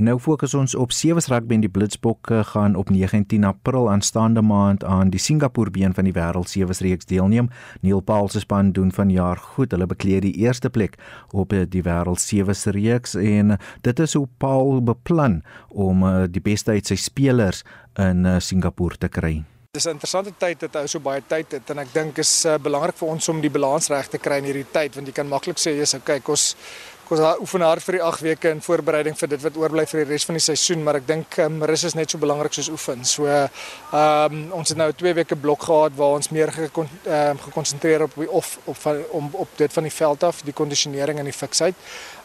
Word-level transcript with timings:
Nou 0.00 0.14
fokus 0.16 0.54
ons 0.56 0.72
op 0.80 0.94
sewe 0.96 1.20
rugby 1.28 1.58
en 1.58 1.64
die 1.66 1.68
Blitsbokke 1.68 2.38
gaan 2.54 2.72
op 2.80 2.88
19 2.88 3.42
April 3.44 3.90
aanstaande 3.92 4.40
maand 4.40 4.84
aan 4.84 5.10
die 5.12 5.20
Singapore 5.20 5.70
been 5.70 5.92
van 5.94 6.08
die 6.08 6.14
wêreld 6.16 6.48
sewe 6.48 6.72
reeks 6.78 7.04
deelneem. 7.04 7.50
Neil 7.84 8.00
Paul 8.00 8.32
se 8.32 8.40
span 8.40 8.72
doen 8.72 8.92
vanjaar 8.92 9.36
goed. 9.36 9.76
Hulle 9.76 9.86
bekleed 9.86 10.24
die 10.24 10.32
eerste 10.40 10.70
plek 10.72 10.96
op 11.36 11.52
die 11.52 11.84
wêreld 11.84 12.24
sewe 12.24 12.56
reeks 12.72 13.14
en 13.14 13.58
dit 13.84 14.00
is 14.00 14.16
hoe 14.16 14.26
Paul 14.38 14.80
beplan 14.80 15.42
om 15.68 16.08
eh, 16.08 16.24
die 16.32 16.40
beste 16.40 16.70
uit 16.70 16.86
sy 16.86 16.96
spelers 16.96 17.60
in 17.98 18.24
eh, 18.24 18.40
Singapore 18.40 18.96
te 18.96 19.08
kry. 19.08 19.42
Dis 19.72 19.84
'n 19.86 19.94
interessante 19.94 20.32
tyd 20.34 20.60
dat 20.60 20.74
hy 20.74 20.86
so 20.90 20.98
baie 20.98 21.22
tyd 21.22 21.52
het 21.52 21.68
en 21.70 21.78
ek 21.78 21.92
dink 21.94 22.16
is 22.18 22.44
uh, 22.44 22.56
belangrik 22.58 22.96
vir 22.98 23.08
ons 23.08 23.28
om 23.28 23.40
die 23.40 23.52
balans 23.54 23.86
reg 23.92 24.08
te 24.10 24.18
kry 24.18 24.40
in 24.40 24.48
hierdie 24.48 24.66
tyd 24.66 24.96
want 24.98 25.06
jy 25.06 25.14
kan 25.14 25.28
maklik 25.30 25.60
sê 25.62 25.76
jy's 25.76 25.94
okay, 25.94 26.18
kos 26.18 26.56
Ons 27.10 27.18
oefen 27.42 27.64
hard 27.66 27.82
vir 27.82 27.96
die 27.96 28.02
8 28.06 28.22
weke 28.22 28.50
in 28.54 28.60
voorbereiding 28.62 29.16
vir 29.18 29.28
dit 29.32 29.40
wat 29.42 29.56
oorbly 29.58 29.82
vir 29.90 30.04
die 30.04 30.12
res 30.12 30.22
van 30.28 30.36
die 30.38 30.42
seisoen, 30.44 30.84
maar 30.86 31.00
ek 31.00 31.08
dink 31.08 31.38
um, 31.42 31.56
rus 31.66 31.82
is 31.88 31.96
net 31.98 32.12
so 32.12 32.22
belangrik 32.22 32.54
soos 32.54 32.68
oefen. 32.70 33.02
So 33.02 33.26
ehm 33.26 33.48
um, 33.90 34.44
ons 34.60 34.70
het 34.70 34.78
nou 34.78 34.86
'n 34.92 34.94
2 34.94 35.14
weke 35.18 35.34
blok 35.34 35.66
gehad 35.66 35.96
waar 35.98 36.14
ons 36.20 36.30
meer 36.30 36.52
gekon, 36.54 36.86
um, 37.06 37.38
gekonsentreer 37.48 38.04
op 38.06 38.14
of 38.28 38.58
op 38.64 38.76
van 38.76 39.02
om 39.10 39.28
op 39.32 39.48
dit 39.56 39.72
van 39.72 39.82
die 39.82 39.92
veld 39.92 40.22
af, 40.22 40.42
die 40.42 40.52
kondisionering 40.52 41.18
en 41.18 41.24
die 41.24 41.34
fiksheid. 41.34 41.74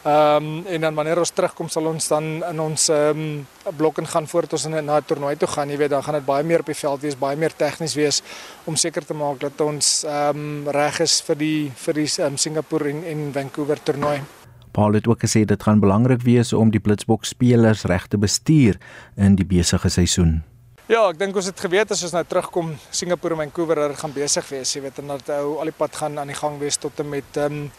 Ehm 0.04 0.46
um, 0.46 0.66
en 0.66 0.80
dan 0.80 0.94
wanneer 0.94 1.18
ons 1.18 1.34
terugkom 1.34 1.68
sal 1.68 1.86
ons 1.86 2.08
dan 2.08 2.44
in 2.44 2.60
ons 2.60 2.88
ehm 2.88 3.18
um, 3.18 3.46
blok 3.76 3.98
en 3.98 4.06
gaan 4.06 4.28
voordat 4.28 4.52
ons 4.52 4.64
in 4.64 4.76
'n 4.76 4.84
na 4.84 5.00
toernooi 5.00 5.36
toe 5.36 5.48
gaan, 5.48 5.70
jy 5.70 5.76
weet, 5.76 5.90
dan 5.90 6.02
gaan 6.02 6.14
dit 6.14 6.24
baie 6.24 6.44
meer 6.44 6.60
op 6.60 6.66
die 6.66 6.78
veld 6.78 7.00
wees, 7.00 7.18
baie 7.18 7.36
meer 7.36 7.56
tegnies 7.56 7.94
wees 7.94 8.22
om 8.64 8.76
seker 8.76 9.04
te 9.04 9.14
maak 9.14 9.40
dat 9.40 9.60
ons 9.60 10.04
ehm 10.04 10.36
um, 10.36 10.68
reg 10.70 11.00
is 11.00 11.20
vir 11.20 11.36
die 11.36 11.72
vir 11.74 11.94
die 11.94 12.10
um, 12.22 12.36
Singapore 12.36 12.88
en 12.88 13.04
en 13.04 13.32
Vancouver 13.32 13.82
toernooi. 13.82 14.45
Paul 14.76 14.92
het 14.92 15.06
ook 15.08 15.22
gesê 15.24 15.44
dit 15.48 15.62
gaan 15.62 15.80
belangrik 15.80 16.20
wees 16.20 16.52
om 16.52 16.70
die 16.70 16.80
Blitsbok 16.80 17.24
spelers 17.24 17.86
reg 17.88 18.06
te 18.12 18.18
bestuur 18.20 18.76
in 19.16 19.38
die 19.38 19.46
besige 19.48 19.88
seisoen. 19.88 20.42
Ja, 20.86 21.00
ek 21.08 21.16
dink 21.18 21.34
ons 21.34 21.48
het 21.48 21.60
geweet 21.64 21.90
as 21.90 22.04
ons 22.04 22.12
nou 22.14 22.22
terugkom 22.28 22.74
Singapore 22.94 23.34
en 23.34 23.46
Vancouver 23.46 23.80
dat 23.86 23.96
gaan 23.98 24.12
besig 24.14 24.44
wees, 24.52 24.74
jy 24.76 24.84
weet, 24.84 25.00
en 25.00 25.14
dat 25.14 25.32
ou 25.38 25.56
al 25.62 25.72
die 25.72 25.78
pad 25.78 25.96
gaan 25.96 26.20
aan 26.20 26.28
die 26.30 26.36
gang 26.36 26.60
wees 26.60 26.76
tot 26.78 27.00
en 27.00 27.08
met 27.14 27.40
ehm 27.40 27.62
um, 27.62 27.70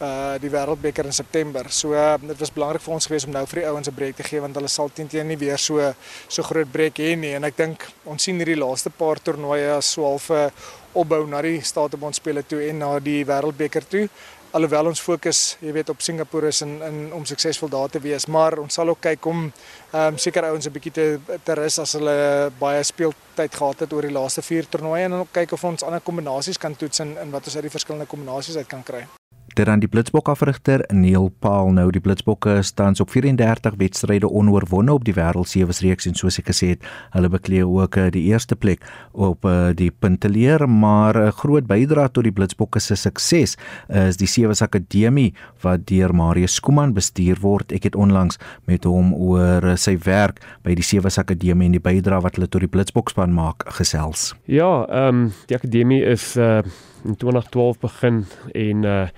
uh 0.00 0.38
die 0.40 0.48
wêreldbeker 0.48 1.04
in 1.04 1.12
September. 1.12 1.66
So 1.68 1.92
uh, 1.92 2.16
dit 2.20 2.38
was 2.40 2.52
belangrik 2.52 2.82
vir 2.82 2.94
ons 2.94 3.06
gewees 3.06 3.26
om 3.28 3.34
nou 3.36 3.42
vir 3.46 3.60
die 3.60 3.66
ouens 3.68 3.88
'n 3.88 3.94
breek 3.94 4.16
te 4.16 4.24
gee 4.24 4.40
want 4.40 4.56
hulle 4.56 4.68
sal 4.68 4.88
teen 4.88 5.28
nie 5.28 5.36
weer 5.36 5.58
so 5.58 5.92
so 6.28 6.42
groot 6.42 6.72
breek 6.72 6.98
hê 6.98 7.16
nie 7.16 7.34
en 7.36 7.44
ek 7.44 7.56
dink 7.56 7.86
ons 8.04 8.22
sien 8.22 8.40
hierdie 8.40 8.56
laaste 8.56 8.90
paar 8.90 9.20
toernooie 9.20 9.76
as 9.76 9.92
so 9.92 10.04
half 10.04 10.30
'n 10.30 10.50
opbou 10.94 11.26
na 11.26 11.42
die 11.42 11.60
Statebond 11.60 12.14
spele 12.14 12.42
toe 12.42 12.68
en 12.68 12.78
na 12.78 12.98
die 12.98 13.24
wêreldbeker 13.24 13.84
toe 13.88 14.08
alhoewel 14.56 14.90
ons 14.90 15.00
fokus, 15.02 15.40
jy 15.62 15.72
weet, 15.74 15.90
op 15.92 16.02
Singapore 16.02 16.50
is 16.50 16.60
en 16.64 16.76
in 16.86 16.98
om 17.14 17.24
suksesvol 17.28 17.70
daar 17.70 17.90
te 17.92 18.00
wees, 18.02 18.26
maar 18.26 18.58
ons 18.62 18.74
sal 18.74 18.90
ook 18.92 19.02
kyk 19.06 19.30
om 19.30 19.46
ehm 19.46 20.14
um, 20.14 20.18
seker 20.18 20.46
ouens 20.46 20.66
'n 20.66 20.72
bietjie 20.72 20.92
te 20.92 21.06
te 21.44 21.54
rus 21.54 21.78
as 21.78 21.92
hulle 21.92 22.50
baie 22.58 22.82
speeltyd 22.82 23.54
gehad 23.54 23.80
het 23.80 23.92
oor 23.92 24.02
die 24.02 24.18
laaste 24.18 24.42
4 24.42 24.68
toernooie 24.68 25.04
en 25.04 25.10
dan 25.10 25.20
ook 25.20 25.32
kyk 25.32 25.52
of 25.52 25.64
ons 25.64 25.82
ander 25.82 26.00
kombinasies 26.00 26.58
kan 26.58 26.76
toets 26.76 27.00
in 27.00 27.16
in 27.18 27.30
wat 27.30 27.44
ons 27.44 27.54
uit 27.54 27.62
die 27.62 27.76
verskillende 27.78 28.06
kombinasies 28.06 28.56
uit 28.56 28.66
kan 28.66 28.82
kry 28.82 29.19
dit 29.60 29.68
aan 29.68 29.82
die 29.82 29.90
Blitsbok 29.92 30.28
afrigter 30.32 30.80
Neil 30.94 31.26
Paul 31.44 31.74
nou 31.76 31.90
die 31.92 32.00
Blitsbokke 32.00 32.62
staan 32.64 32.94
op 33.02 33.10
34 33.12 33.74
wedstryde 33.76 34.28
onoorwonde 34.28 34.94
op 34.96 35.04
die 35.04 35.12
wêreld 35.12 35.50
sewe 35.50 35.74
reeks 35.84 36.06
en 36.08 36.16
soos 36.16 36.38
ek 36.40 36.48
gesê 36.48 36.70
het 36.70 36.86
hulle 37.12 37.28
beklee 37.28 37.66
ook 37.68 37.98
eh, 38.00 38.08
die 38.14 38.22
eerste 38.30 38.56
plek 38.56 38.86
op 39.12 39.44
eh, 39.44 39.74
die 39.76 39.90
punteleer 39.90 40.64
maar 40.68 41.18
'n 41.26 41.32
groot 41.42 41.66
bydrae 41.68 42.08
tot 42.08 42.24
die 42.24 42.32
Blitsbokke 42.32 42.80
se 42.80 42.96
sukses 42.96 43.56
is 43.88 44.16
die 44.16 44.26
sewe 44.26 44.54
akademie 44.60 45.34
wat 45.62 45.86
deur 45.86 46.14
Marius 46.14 46.54
Skuman 46.54 46.94
bestuur 46.94 47.36
word. 47.40 47.72
Ek 47.72 47.82
het 47.82 47.96
onlangs 47.96 48.38
met 48.64 48.84
hom 48.84 49.12
oor 49.14 49.64
eh, 49.64 49.76
sy 49.76 49.98
werk 50.04 50.40
by 50.62 50.74
die 50.74 50.84
sewe 50.84 51.10
akademie 51.16 51.66
en 51.66 51.72
die 51.72 51.80
bydrae 51.80 52.22
wat 52.22 52.36
hulle 52.36 52.48
tot 52.48 52.60
die 52.60 52.68
Blitsbokspan 52.68 53.32
maak 53.32 53.64
gesels. 53.68 54.34
Ja 54.46 54.86
ehm 54.88 55.08
um, 55.08 55.32
die 55.46 55.56
akademie 55.56 56.02
is 56.04 56.36
uh, 56.36 56.62
in 57.04 57.16
2012 57.16 57.78
begin 57.78 58.24
en 58.54 58.84
uh 58.84 59.08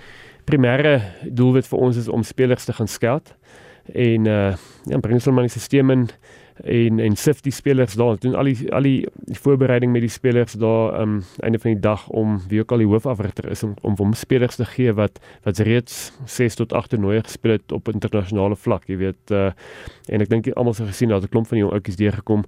primêre 0.45 1.01
doelwit 1.23 1.67
vir 1.67 1.79
ons 1.79 1.97
is 1.97 2.09
om 2.09 2.23
spelers 2.23 2.65
te 2.65 2.73
gaan 2.73 2.89
scout 2.89 3.35
en 3.93 4.27
uh 4.27 4.55
ja, 4.85 4.99
bring 4.99 5.19
hulle 5.19 5.35
maar 5.35 5.47
in 5.47 5.51
die 5.51 5.61
stelsel 5.61 5.91
in 5.91 6.09
en 6.65 6.99
en 6.99 7.17
sif 7.17 7.41
die 7.41 7.53
spelers 7.53 7.95
daar. 7.95 8.19
Doen 8.19 8.35
al 8.35 8.45
die 8.45 8.73
al 8.75 8.83
die, 8.83 9.07
voorbereiding 9.41 9.93
met 9.93 10.01
die 10.05 10.11
spelers 10.11 10.53
daar 10.53 11.01
um 11.01 11.23
einde 11.41 11.59
van 11.59 11.73
die 11.73 11.81
dag 11.81 12.09
om 12.09 12.41
wie 12.49 12.61
ook 12.61 12.73
al 12.73 12.79
die 12.79 12.87
hoofafrigter 12.87 13.51
is 13.51 13.63
om 13.63 13.75
om 13.83 14.13
spelers 14.13 14.57
te 14.57 14.65
gee 14.65 14.93
wat 14.93 15.19
wat 15.43 15.59
reeds 15.59 16.13
6 16.25 16.55
tot 16.55 16.73
8 16.73 16.91
toernooie 16.91 17.23
gespeel 17.23 17.53
het 17.53 17.73
op 17.73 17.89
internasionale 17.89 18.57
vlak 18.57 18.87
jy 18.87 18.97
weet 18.97 19.31
uh 19.31 19.51
en 20.09 20.21
ek 20.21 20.29
dink 20.29 20.53
almal 20.53 20.75
se 20.75 20.87
gesien 20.87 21.09
dat 21.09 21.23
'n 21.23 21.29
klomp 21.29 21.47
van 21.47 21.57
die 21.57 21.65
jong 21.65 21.73
ouetjies 21.73 21.97
deur 21.97 22.13
gekom 22.13 22.45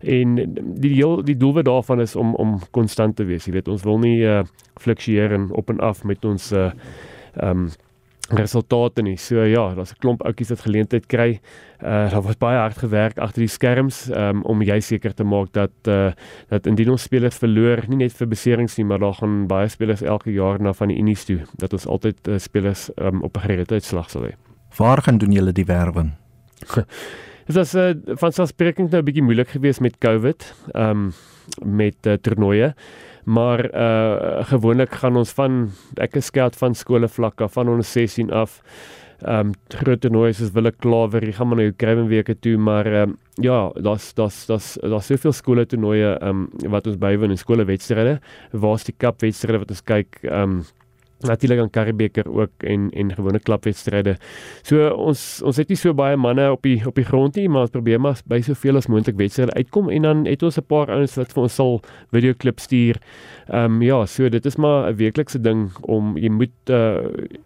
en 0.00 0.54
die 0.80 0.94
heel 0.94 1.22
die 1.22 1.36
doelwit 1.36 1.64
daarvan 1.64 2.00
is 2.00 2.16
om 2.16 2.34
om 2.34 2.60
konstant 2.70 3.16
te 3.16 3.24
wees 3.24 3.44
jy 3.44 3.52
weet. 3.52 3.68
Ons 3.68 3.82
wil 3.82 3.98
nie 3.98 4.20
uh 4.22 4.42
fluktueer 4.80 5.32
en 5.32 5.50
op 5.50 5.70
en 5.70 5.80
af 5.80 6.04
met 6.04 6.24
ons 6.24 6.52
uh 6.52 6.70
ehm 7.36 7.50
um, 7.50 7.70
resultate 8.30 9.02
nie. 9.02 9.16
So 9.18 9.42
ja, 9.42 9.74
daar's 9.74 9.92
'n 9.92 9.98
klomp 9.98 10.22
ouppies 10.22 10.48
wat 10.48 10.60
geleentheid 10.60 11.06
kry. 11.06 11.40
Uh 11.82 12.10
daar 12.10 12.22
word 12.22 12.38
baie 12.38 12.58
hard 12.58 12.78
gewerk 12.78 13.18
agter 13.18 13.40
die 13.40 13.48
skerms 13.48 14.10
um, 14.10 14.42
om 14.42 14.62
jy 14.62 14.80
seker 14.80 15.14
te 15.14 15.24
maak 15.24 15.52
dat 15.52 15.70
uh 15.88 16.12
dat 16.48 16.66
indien 16.66 16.90
ons 16.90 17.02
spelers 17.02 17.36
verloor, 17.36 17.84
nie 17.88 17.96
net 17.96 18.12
vir 18.12 18.26
beserings 18.26 18.76
nie, 18.76 18.84
maar 18.84 18.98
daar 18.98 19.14
gaan 19.14 19.46
baie 19.46 19.68
spelers 19.68 20.02
elke 20.02 20.32
jaar 20.32 20.60
na 20.60 20.72
van 20.72 20.88
die 20.88 20.98
Unis 20.98 21.24
toe 21.24 21.40
dat 21.58 21.72
ons 21.72 21.86
altyd 21.86 22.28
uh, 22.28 22.38
spelers 22.38 22.90
um, 22.96 23.22
op 23.22 23.36
'n 23.36 23.40
gereedheidslag 23.40 24.10
sal 24.10 24.22
hê. 24.22 24.34
Waar 24.76 25.02
gaan 25.02 25.18
doen 25.18 25.32
julle 25.32 25.52
die 25.52 25.64
werwing? 25.66 26.12
Dit 27.46 27.56
is 27.56 27.74
uh, 27.74 27.94
van 28.06 28.32
selfspreekend 28.32 28.90
nou 28.90 29.00
'n 29.00 29.04
bietjie 29.04 29.22
moeilik 29.22 29.48
geweest 29.48 29.80
met 29.80 29.98
COVID, 29.98 30.54
ehm 30.72 30.90
um, 30.90 31.12
met 31.64 32.06
uh, 32.06 32.12
toernooie 32.12 32.74
maar 33.24 33.64
uh 33.74 34.44
gewoonlik 34.52 34.94
gaan 35.02 35.16
ons 35.16 35.32
van 35.36 35.68
ek 36.00 36.16
is 36.16 36.30
skeldt 36.30 36.56
van 36.56 36.74
skole 36.74 37.08
vlak 37.08 37.40
af 37.40 37.52
van 37.58 37.68
ons 37.68 37.92
16 37.92 38.32
af. 38.32 38.60
Ehm 39.20 39.50
um, 39.50 39.52
groot 39.68 40.00
toernooie 40.00 40.32
soos 40.32 40.52
Wille 40.56 40.72
Klawer, 40.72 41.24
jy 41.24 41.34
gaan 41.36 41.50
maar 41.50 41.58
na 41.58 41.66
jou 41.66 41.74
Kruiwenweke 41.76 42.38
toe, 42.40 42.56
maar 42.56 42.86
um, 43.02 43.18
ja, 43.36 43.58
daar's 43.76 44.14
daar's 44.16 44.46
daar's 44.48 44.78
daar's 44.80 45.10
soveel 45.12 45.34
skole 45.36 45.66
toernooie 45.68 46.14
ehm 46.14 46.46
um, 46.46 46.70
wat 46.72 46.86
ons 46.88 46.96
bywoon 46.96 47.34
en 47.34 47.40
skole 47.40 47.66
wedstryde. 47.68 48.18
Waar's 48.52 48.86
die 48.88 48.96
kap 48.96 49.20
wedstryde 49.20 49.60
wat 49.60 49.74
ons 49.76 49.84
kyk 49.84 50.22
ehm 50.24 50.60
um, 50.60 50.62
natuurlik 51.22 51.60
aan 51.60 51.70
Karibeker 51.70 52.28
ook 52.28 52.50
en 52.58 52.90
en 52.90 53.14
gewone 53.14 53.38
klapwedstryde. 53.38 54.16
So 54.62 54.88
ons 54.90 55.42
ons 55.44 55.56
het 55.56 55.68
nie 55.68 55.78
so 55.78 55.94
baie 55.94 56.16
manne 56.16 56.50
op 56.52 56.62
die 56.62 56.80
op 56.86 56.94
die 56.94 57.04
grond 57.04 57.36
nie, 57.36 57.48
maar 57.48 57.68
ons 57.68 57.74
probeer 57.74 58.00
maar 58.00 58.20
by 58.30 58.40
soveel 58.44 58.76
as 58.80 58.88
moontlik 58.88 59.16
wedstryde 59.16 59.54
uitkom 59.56 59.90
en 59.90 60.02
dan 60.02 60.24
het 60.26 60.42
ons 60.42 60.58
'n 60.58 60.66
paar 60.66 60.90
ouens 60.90 61.16
wat 61.16 61.32
vir 61.32 61.42
ons 61.42 61.54
sal 61.54 61.80
videoklip 62.12 62.60
stuur. 62.60 62.96
Ehm 63.48 63.64
um, 63.64 63.82
ja, 63.82 64.06
so 64.06 64.28
dit 64.28 64.46
is 64.46 64.56
maar 64.56 64.90
'n 64.90 64.96
weeklikse 64.96 65.40
ding 65.40 65.70
om 65.82 66.16
jy 66.16 66.28
moet 66.28 66.70
uh 66.70 66.98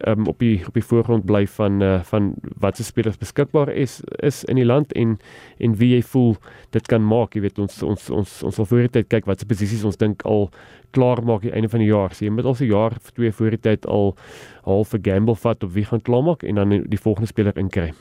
um, 0.07 0.27
op 0.27 0.39
die 0.39 0.63
op 0.67 0.75
die 0.75 0.85
voorgrond 0.85 1.25
bly 1.25 1.47
van 1.47 1.83
uh 1.83 2.03
van 2.03 2.35
wat 2.59 2.77
se 2.77 2.85
spelers 2.85 3.19
beskikbaar 3.19 3.69
is 3.69 4.01
is 4.23 4.45
in 4.45 4.57
die 4.57 4.65
land 4.65 4.93
en 4.93 5.19
en 5.59 5.77
wie 5.77 5.95
jy 5.95 6.03
voel 6.03 6.37
dit 6.71 6.87
kan 6.87 7.07
maak. 7.07 7.35
Jy 7.35 7.41
weet 7.41 7.59
ons 7.59 7.83
ons 7.83 8.11
ons 8.11 8.43
ons 8.43 8.55
sal 8.55 8.67
voor 8.67 8.79
die 8.79 8.89
tyd 8.89 9.09
kyk 9.09 9.27
wat 9.27 9.41
se 9.41 9.47
posisies 9.47 9.85
ons 9.85 9.97
dink 9.97 10.23
al 10.23 10.51
klaar 10.95 11.23
maak 11.27 11.45
die 11.45 11.53
einde 11.53 11.71
van 11.73 11.83
die 11.83 11.91
jaar. 11.91 12.15
So 12.15 12.25
jy 12.25 12.33
moet 12.35 12.49
al 12.49 12.59
se 12.59 12.71
jaar 12.71 12.97
vir 12.97 13.19
twee 13.19 13.35
voor 13.35 13.57
die 13.57 13.63
tyd 13.69 13.87
al 13.87 14.15
half 14.65 14.95
'n 14.95 15.03
gamble 15.03 15.37
vat 15.37 15.65
op 15.65 15.73
wie 15.75 15.85
gaan 15.85 16.03
klaar 16.03 16.23
maak 16.23 16.43
en 16.43 16.55
dan 16.55 16.69
die 16.71 16.99
volgende 16.99 17.29
speler 17.29 17.57
inkry. 17.59 17.93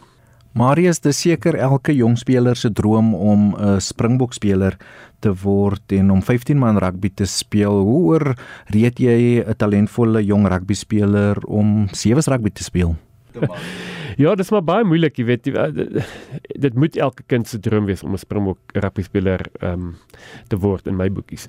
Marius, 0.53 0.99
dis 1.01 1.17
seker 1.17 1.55
elke 1.55 1.95
jong 1.97 2.13
speler 2.17 2.55
se 2.55 2.69
droom 2.69 3.15
om 3.15 3.55
'n 3.57 3.81
Springbok 3.81 4.33
speler 4.33 4.77
te 5.19 5.33
word 5.33 5.91
en 5.91 6.11
om 6.11 6.21
15 6.21 6.57
man 6.57 6.77
rugby 6.77 7.09
te 7.09 7.25
speel. 7.25 7.81
Hoe 7.81 8.03
oor 8.05 8.35
reed 8.69 8.99
jy 8.99 9.41
'n 9.41 9.55
talentvolle 9.57 10.21
jong 10.23 10.47
rugby 10.47 10.73
speler 10.73 11.37
om 11.47 11.87
sewe 11.91 12.21
rugby 12.21 12.49
te 12.49 12.63
speel? 12.63 12.95
Ja, 14.17 14.35
dit 14.35 14.45
is 14.45 14.51
maar 14.53 14.63
baie 14.65 14.85
moeilik, 14.85 15.17
jy 15.17 15.25
weet, 15.25 15.47
dit, 15.47 16.09
dit 16.65 16.75
moet 16.77 16.97
elke 17.01 17.23
kind 17.31 17.47
se 17.49 17.59
droom 17.59 17.87
wees 17.89 18.03
om 18.03 18.13
'n 18.13 18.21
Springbok 18.21 18.59
rugby 18.73 19.01
speler 19.01 19.41
ehm 19.61 19.73
um, 19.73 19.95
te 20.47 20.57
word 20.57 20.87
in 20.87 20.95
my 20.95 21.09
boekies. 21.11 21.47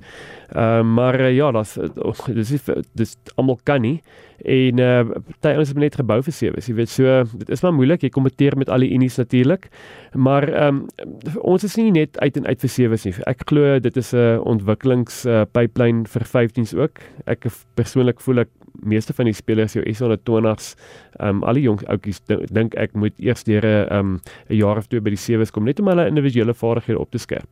Ehm 0.49 0.79
um, 0.79 0.93
maar 0.93 1.19
uh, 1.19 1.33
ja, 1.35 1.51
dat 1.51 1.77
oh, 1.95 2.25
dis 2.25 2.49
dis 2.49 2.69
dis 2.93 3.17
almal 3.35 3.59
kan 3.63 3.81
nie 3.81 4.01
en 4.43 4.79
uh 4.79 5.03
party 5.41 5.55
ons 5.57 5.67
het 5.67 5.77
net 5.77 5.95
gebou 5.95 6.21
vir 6.23 6.33
sewe. 6.33 6.61
Jy 6.61 6.73
weet 6.75 6.89
so 6.89 7.23
dit 7.37 7.49
is 7.49 7.61
maar 7.61 7.73
moeilik. 7.73 8.01
Jy 8.01 8.09
kompeteer 8.09 8.57
met 8.57 8.69
al 8.69 8.79
die 8.79 8.91
unies 8.93 9.17
natuurlik. 9.17 9.69
Maar 10.13 10.49
ehm 10.49 10.81
um, 10.81 10.87
ons 11.41 11.63
is 11.63 11.75
nie 11.75 11.91
net 11.91 12.17
uit 12.19 12.37
en 12.37 12.45
uit 12.45 12.59
vir 12.61 12.69
sewe 12.69 12.97
nie. 13.05 13.13
Ek 13.27 13.45
glo 13.45 13.79
dit 13.79 13.97
is 13.97 14.13
'n 14.13 14.39
ontwikkelings 14.43 15.25
uh, 15.25 15.45
pipeline 15.51 16.05
vir 16.05 16.23
15s 16.25 16.73
ook. 16.73 16.99
Ek 17.25 17.45
persoonlik 17.75 18.19
voel 18.21 18.39
ek 18.39 18.49
meeste 18.85 19.13
van 19.13 19.29
die 19.29 19.33
spelers 19.33 19.73
jou 19.77 19.83
S120s 19.85 20.75
ehm 21.19 21.29
um, 21.29 21.43
al 21.47 21.57
die 21.57 21.65
jong 21.65 21.79
ouetjies 21.87 22.21
dink 22.51 22.75
ek 22.75 22.93
moet 22.93 23.13
eers 23.23 23.43
deur 23.47 23.65
'n 23.65 23.93
um, 23.93 24.19
'n 24.49 24.55
jaar 24.55 24.77
of 24.77 24.87
twee 24.87 25.01
by 25.01 25.09
die 25.09 25.21
sewes 25.21 25.51
kom 25.51 25.65
net 25.65 25.79
om 25.79 25.87
hulle 25.87 26.07
individuele 26.07 26.53
vaardighede 26.53 26.99
op 26.99 27.11
te 27.11 27.17
skerp. 27.17 27.47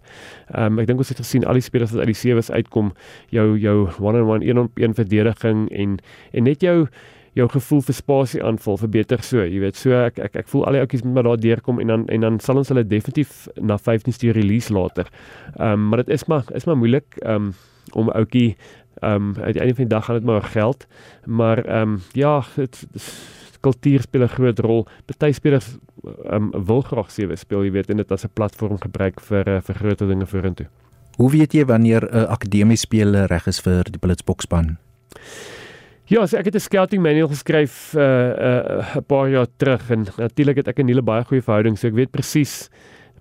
Ehm 0.53 0.73
um, 0.73 0.79
ek 0.79 0.87
dink 0.87 0.99
ons 0.99 1.09
het 1.09 1.17
gesien 1.17 1.45
al 1.45 1.53
die 1.53 1.61
spelers 1.61 1.91
wat 1.91 1.99
uit 1.99 2.13
die 2.13 2.21
sewes 2.21 2.51
uitkom, 2.51 2.93
jou 3.29 3.57
jou 3.57 3.89
one-on-one 3.99 4.45
een-op-een 4.45 4.93
verdediging 4.93 5.69
en 5.71 5.99
en 6.33 6.43
net 6.43 6.61
jou 6.61 6.87
jou 7.33 7.47
gevoel 7.49 7.81
vir 7.81 7.97
spasie 7.97 8.43
aanvul 8.45 8.77
verbeter 8.77 9.23
so. 9.25 9.41
Jy 9.41 9.59
weet, 9.63 9.77
so 9.79 9.95
ek 9.97 10.19
ek 10.21 10.35
ek 10.43 10.47
voel 10.51 10.67
al 10.67 10.77
die 10.77 10.83
ouppies 10.83 11.03
moet 11.03 11.17
maar 11.17 11.23
daar 11.23 11.41
deurkom 11.41 11.81
en 11.81 11.87
dan 11.87 12.07
en 12.13 12.21
dan 12.27 12.39
sal 12.39 12.61
ons 12.61 12.69
hulle 12.69 12.85
definitief 12.85 13.47
na 13.61 13.77
15 13.77 14.13
stuur 14.13 14.37
release 14.37 14.73
later. 14.73 15.09
Ehm 15.57 15.73
um, 15.73 15.87
maar 15.89 16.03
dit 16.03 16.13
is 16.13 16.27
maar 16.27 16.43
is 16.53 16.65
maar 16.69 16.77
moeilik 16.77 17.21
ehm 17.21 17.49
um, 17.49 17.53
om 17.93 18.09
ouetjie 18.09 18.55
ehm 19.03 19.35
um, 19.35 19.43
uit 19.43 19.53
die 19.53 19.61
einde 19.61 19.75
van 19.75 19.85
die 19.85 19.93
dag 19.93 20.05
gaan 20.05 20.15
dit 20.15 20.25
maar 20.25 20.43
geld. 20.43 20.87
Maar 21.25 21.65
ehm 21.65 21.81
um, 21.81 22.01
ja, 22.11 22.43
dit 22.55 22.85
kultuur 23.59 24.01
speel 24.01 24.23
'n 24.23 24.35
groot 24.35 24.59
rol. 24.59 24.87
Party 25.05 25.31
spelers 25.31 25.77
ehm 26.03 26.51
um, 26.53 26.65
wil 26.65 26.81
graag 26.81 27.11
sewe 27.11 27.35
speel, 27.35 27.63
jy 27.63 27.71
weet, 27.71 27.89
en 27.89 27.97
dit 27.97 28.11
as 28.11 28.25
'n 28.25 28.33
platform 28.33 28.77
gebruik 28.77 29.19
vir 29.19 29.47
uh, 29.47 29.61
vir 29.61 29.75
groter 29.75 30.07
dinge 30.07 30.25
vorentoe. 30.25 30.67
Hoe 31.17 31.31
weet 31.31 31.53
jy 31.53 31.65
wanneer 31.65 32.03
'n 32.11 32.27
akademie 32.27 32.77
speler 32.77 33.27
reg 33.27 33.47
is 33.47 33.59
vir 33.59 33.83
die 33.83 33.99
Blitsbokspan? 33.99 34.77
Ja, 36.05 36.25
so 36.25 36.37
ek 36.37 36.45
het 36.45 36.55
'n 36.55 36.59
scouting 36.59 37.01
manual 37.01 37.27
geskryf 37.27 37.93
uh, 37.95 38.01
uh, 38.01 38.95
'n 38.95 39.05
paar 39.07 39.29
jaar 39.29 39.47
terug 39.57 39.89
en 39.89 40.05
natuurlik 40.17 40.55
het 40.55 40.67
ek 40.67 40.79
'n 40.79 40.87
hele 40.87 41.01
baie 41.01 41.23
goeie 41.23 41.41
verhouding, 41.41 41.77
so 41.77 41.87
ek 41.87 41.93
weet 41.93 42.11
presies 42.11 42.69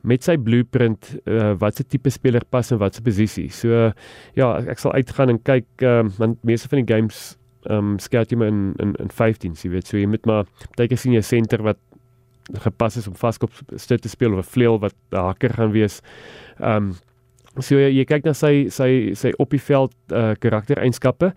met 0.03 0.25
sy 0.25 0.37
blueprint 0.37 1.13
uh, 1.25 1.53
wat 1.63 1.79
se 1.79 1.85
tipe 1.87 2.11
speler 2.11 2.45
pas 2.51 2.71
in 2.75 2.79
watter 2.79 3.03
posisie. 3.03 3.49
So 3.55 3.69
uh, 3.69 3.93
ja, 4.35 4.51
ek, 4.67 4.83
sal 4.83 4.97
uitgaan 4.99 5.31
en 5.37 5.43
kyk 5.47 5.87
uh, 5.87 6.03
want 6.19 6.43
meeste 6.43 6.69
van 6.73 6.83
die 6.83 6.95
games 6.95 7.37
ehm 7.63 7.93
um, 7.93 7.99
scout 8.03 8.33
jy 8.33 8.37
maar 8.41 8.51
in 8.51 8.73
in 8.83 8.97
in 8.99 9.11
15, 9.15 9.55
jy 9.63 9.71
weet, 9.71 9.87
so 9.87 9.97
jy 9.97 10.09
moet 10.11 10.25
maar 10.27 10.49
baie 10.75 10.89
keer 10.91 10.99
sien 10.99 11.13
jy 11.15 11.21
'n 11.23 11.29
center 11.29 11.63
wat 11.63 11.79
gepas 12.65 12.97
is 12.99 13.07
om 13.07 13.15
vaskop 13.15 13.53
te 13.79 14.09
speel 14.09 14.35
of 14.35 14.43
'n 14.43 14.51
vleuel 14.51 14.81
wat 14.83 14.95
'n 15.13 15.17
hakker 15.31 15.55
gaan 15.55 15.71
wees. 15.71 16.03
Ehm 16.59 16.91
um, 16.91 16.95
So 17.61 17.77
jy, 17.77 17.91
jy 17.99 18.05
kyk 18.09 18.25
na 18.25 18.33
sy 18.33 18.71
sy 18.73 19.13
sy 19.13 19.33
op 19.43 19.53
die 19.53 19.61
veld 19.61 19.93
uh 20.17 20.33
karaktereienskappe 20.41 21.35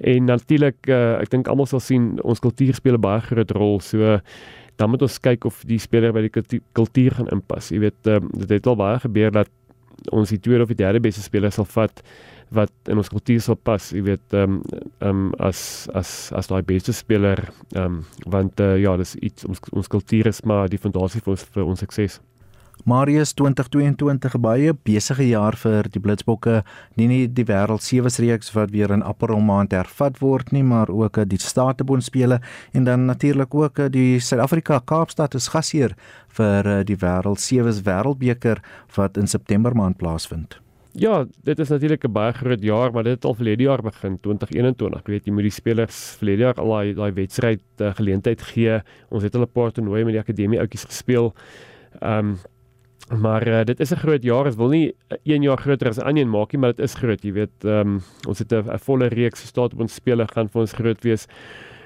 en 0.00 0.30
natuurlik 0.30 0.88
uh 0.88 1.20
ek 1.20 1.28
dink 1.34 1.48
almal 1.52 1.68
sal 1.68 1.82
sien 1.84 2.14
ons 2.24 2.40
kultuur 2.40 2.72
speel 2.74 2.96
'n 2.96 3.04
baie 3.04 3.20
groot 3.20 3.50
rol. 3.52 3.76
So 3.80 4.20
dan 4.78 4.90
moet 4.92 5.02
ons 5.02 5.20
kyk 5.20 5.44
of 5.48 5.60
die 5.66 5.80
speler 5.82 6.14
by 6.14 6.22
die 6.26 6.60
kultuur 6.76 7.18
gaan 7.18 7.30
inpas. 7.34 7.72
Jy 7.74 7.82
weet 7.88 8.10
uh, 8.10 8.20
dit 8.44 8.58
het 8.58 8.66
al 8.70 8.78
baie 8.78 8.98
gebeur 9.02 9.34
dat 9.34 9.50
ons 10.14 10.30
die 10.30 10.38
tweede 10.38 10.62
of 10.62 10.70
die 10.70 10.78
derde 10.78 11.00
beste 11.02 11.24
speler 11.24 11.50
sal 11.54 11.66
vat 11.66 12.02
wat 12.54 12.72
in 12.88 12.96
ons 12.96 13.10
kultuur 13.12 13.42
sal 13.44 13.58
pas. 13.60 13.90
Jy 13.92 14.04
weet 14.06 14.36
ehm 14.36 14.58
um, 14.58 14.62
ehm 15.02 15.24
um, 15.26 15.34
as 15.42 15.60
as 15.98 16.30
as 16.38 16.48
daai 16.48 16.62
beste 16.62 16.94
speler 16.96 17.42
ehm 17.74 17.98
um, 17.98 18.00
want 18.30 18.62
uh, 18.64 18.76
ja, 18.80 18.96
dis 18.96 19.16
iets 19.18 19.44
ons 19.48 19.60
ons 19.72 19.90
kultuur 19.90 20.30
is 20.30 20.42
maar 20.46 20.70
die 20.70 20.80
fondasie 20.80 21.20
vir 21.24 21.34
ons 21.34 21.44
vir 21.54 21.66
ons 21.66 21.84
sukses. 21.84 22.20
Marius 22.84 23.32
2022 23.34 24.36
baie 24.40 24.72
besige 24.86 25.24
jaar 25.28 25.56
vir 25.56 25.88
die 25.90 26.00
Blitsbokke, 26.00 26.62
nie 26.96 27.08
net 27.10 27.34
die 27.34 27.46
wêreld 27.48 27.82
sewe 27.82 28.08
reeks 28.08 28.52
wat 28.54 28.70
weer 28.70 28.92
in 28.94 29.02
April 29.02 29.40
maand 29.40 29.72
hervat 29.72 30.20
word 30.20 30.52
nie, 30.52 30.62
maar 30.62 30.88
ook 30.90 31.18
die 31.26 31.38
Statebond 31.38 32.04
spele 32.04 32.40
en 32.72 32.84
dan 32.84 33.06
natuurlik 33.06 33.54
ook 33.54 33.92
die 33.92 34.20
Suid-Afrika 34.20 34.80
Kaapstad 34.84 35.34
is 35.34 35.48
gasheer 35.48 35.96
vir 36.28 36.84
die 36.84 36.96
wêreld 36.96 37.40
sewe 37.40 37.72
wêreldbeker 37.72 38.62
wat 38.96 39.16
in 39.16 39.26
September 39.26 39.74
maand 39.74 39.98
plaasvind. 39.98 40.60
Ja, 40.98 41.26
dit 41.44 41.58
is 41.58 41.68
natuurlik 41.68 42.04
'n 42.04 42.12
baie 42.12 42.32
groot 42.32 42.62
jaar, 42.62 42.92
maar 42.92 43.04
dit 43.04 43.12
het 43.12 43.24
al 43.24 43.34
verlede 43.34 43.62
jaar 43.62 43.82
begin, 43.82 44.18
2021. 44.20 45.00
Ek 45.00 45.06
weet 45.06 45.26
jy 45.26 45.32
moet 45.32 45.42
die 45.42 45.50
spelers 45.50 46.16
verlede 46.18 46.42
jaar 46.42 46.54
al 46.54 46.68
daai 46.68 46.94
daai 46.94 47.12
wedstryd 47.12 47.62
uh, 47.80 47.94
geleentheid 47.94 48.42
gee. 48.42 48.80
Ons 49.10 49.22
het 49.22 49.34
al 49.34 49.42
'n 49.42 49.52
paar 49.52 49.70
toernooie 49.70 50.04
met 50.04 50.14
die 50.14 50.20
akademie 50.20 50.58
outjies 50.58 50.84
gespeel. 50.84 51.34
Ehm 52.00 52.18
um, 52.18 52.38
Maar 53.08 53.48
uh, 53.48 53.64
dit 53.64 53.80
is 53.80 53.90
'n 53.90 53.96
groot 53.96 54.22
jaar. 54.22 54.44
Dit 54.44 54.56
wil 54.56 54.68
nie 54.68 54.94
een 55.22 55.42
jaar 55.42 55.58
groter 55.58 55.88
as 55.88 55.96
'n 55.96 56.04
ander 56.04 56.22
een 56.22 56.30
maak 56.30 56.52
nie, 56.52 56.60
maar 56.60 56.74
dit 56.74 56.84
is 56.84 56.94
groot. 56.94 57.22
Jy 57.22 57.32
weet, 57.32 57.64
ehm 57.64 57.80
um, 57.80 58.00
ons 58.28 58.38
het 58.38 58.52
'n 58.52 58.78
volle 58.78 59.06
reeks 59.06 59.40
gestaat 59.40 59.72
op 59.72 59.80
ons 59.80 59.94
spele 59.94 60.26
gaan 60.28 60.48
vir 60.48 60.60
ons 60.60 60.72
groot 60.72 61.02
wees. 61.02 61.26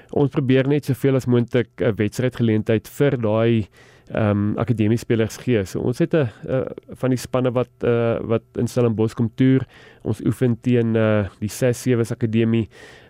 Ons 0.09 0.29
probeer 0.29 0.67
net 0.67 0.85
soveel 0.85 1.15
as 1.15 1.25
moontlik 1.25 1.69
'n 1.77 1.95
wedstrydgeleentheid 1.95 2.89
vir 2.89 3.21
daai 3.21 3.67
ehm 4.11 4.29
um, 4.29 4.57
akademie 4.57 4.97
spelers 4.97 5.37
gee. 5.37 5.63
So 5.65 5.79
ons 5.79 5.99
het 5.99 6.13
'n 6.13 6.27
uh, 6.47 6.61
van 6.99 7.09
die 7.09 7.17
spanne 7.17 7.51
wat 7.51 7.69
uh, 7.83 8.19
wat 8.19 8.43
in 8.57 8.67
Stellenbosch 8.67 9.13
kom 9.13 9.31
toer. 9.35 9.65
Ons 10.01 10.21
oefen 10.25 10.57
teen 10.61 10.95
uh, 10.95 11.29
die 11.39 11.49
6-7 11.49 12.11
akademie. 12.11 12.67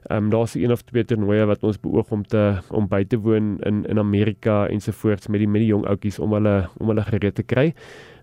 Ehm 0.09 0.23
um, 0.23 0.29
daar's 0.29 0.55
een 0.55 0.71
of 0.71 0.81
twee 0.81 1.05
toernooie 1.05 1.45
wat 1.45 1.63
ons 1.63 1.79
beoog 1.79 2.11
om 2.11 2.23
te 2.23 2.57
om 2.69 2.87
by 2.87 3.03
te 3.03 3.17
woon 3.17 3.57
in 3.59 3.85
in 3.85 3.99
Amerika 3.99 4.67
ensovoorts 4.67 5.27
met 5.27 5.39
die 5.39 5.47
met 5.47 5.61
die 5.61 5.71
jong 5.71 5.85
ouetjies 5.85 6.19
om 6.19 6.33
hulle 6.33 6.69
om 6.77 6.87
hulle 6.87 7.03
gereed 7.03 7.35
te 7.35 7.43
kry. 7.43 7.73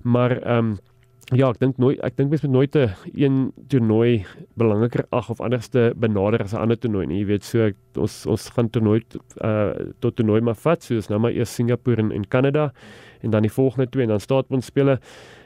Maar 0.03 0.43
ehm 0.43 0.59
um, 0.59 0.79
ja, 1.29 1.51
ek 1.51 1.59
dink 1.61 1.79
nooit 1.79 2.01
ek 2.07 2.17
dink 2.19 2.31
mens 2.31 2.43
moet 2.43 2.53
nooit 2.53 2.77
'n 2.77 2.91
een 3.15 3.53
toernooi 3.69 4.25
belangriker 4.59 5.05
ag 5.11 5.31
of 5.31 5.41
anderste 5.41 5.93
benader 5.97 6.43
as 6.43 6.55
'n 6.55 6.63
ander 6.63 6.79
toernooi 6.79 7.07
nie. 7.07 7.21
Jy 7.21 7.27
weet 7.27 7.45
so 7.45 7.67
ek, 7.67 7.77
ons 7.97 8.27
ons 8.27 8.49
gaan 8.51 8.71
toernooi 8.71 9.03
uh 9.45 9.73
tot 10.01 10.17
toernooi 10.17 10.41
maar 10.41 10.57
vat. 10.57 10.83
So 10.83 10.95
dis 10.95 11.09
nou 11.09 11.19
maar 11.19 11.33
eers 11.33 11.55
Singapore 11.55 12.03
en, 12.03 12.13
en 12.13 12.29
Kanada 12.29 12.73
en 13.23 13.31
dan 13.31 13.43
die 13.43 13.53
volgende 13.53 13.91
twee 13.91 14.05
en 14.05 14.11
dan 14.11 14.21
staat 14.21 14.47
ons 14.51 14.67
spele 14.67 14.99